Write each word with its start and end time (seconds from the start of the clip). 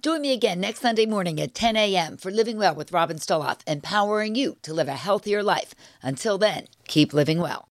Join 0.00 0.20
me 0.20 0.32
again 0.32 0.60
next 0.60 0.80
Sunday 0.80 1.06
morning 1.06 1.40
at 1.40 1.54
10 1.54 1.76
a.m. 1.76 2.16
for 2.18 2.30
Living 2.30 2.56
Well 2.56 2.72
with 2.72 2.92
Robin 2.92 3.16
Stoloff, 3.16 3.62
empowering 3.66 4.36
you 4.36 4.56
to 4.62 4.72
live 4.72 4.86
a 4.86 4.92
healthier 4.92 5.42
life. 5.42 5.74
Until 6.02 6.38
then, 6.38 6.68
keep 6.86 7.12
living 7.12 7.40
well. 7.40 7.68